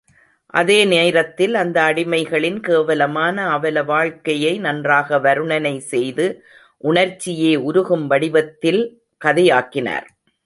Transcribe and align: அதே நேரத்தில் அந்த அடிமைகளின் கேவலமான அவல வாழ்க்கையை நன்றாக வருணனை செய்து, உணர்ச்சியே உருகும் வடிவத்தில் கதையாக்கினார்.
அதே 0.53 0.85
நேரத்தில் 0.85 1.53
அந்த 1.53 1.81
அடிமைகளின் 1.81 2.59
கேவலமான 2.59 3.49
அவல 3.49 3.83
வாழ்க்கையை 3.83 4.57
நன்றாக 4.57 5.19
வருணனை 5.19 5.77
செய்து, 5.77 6.25
உணர்ச்சியே 6.83 7.55
உருகும் 7.55 8.07
வடிவத்தில் 8.07 8.81
கதையாக்கினார். 9.25 10.07